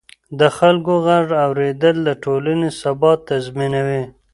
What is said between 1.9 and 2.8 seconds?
د ټولنې